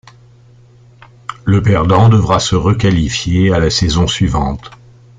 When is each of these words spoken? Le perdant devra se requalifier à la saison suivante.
Le 1.45 1.61
perdant 1.61 2.09
devra 2.09 2.39
se 2.39 2.55
requalifier 2.55 3.53
à 3.53 3.59
la 3.59 3.69
saison 3.69 4.07
suivante. 4.07 4.71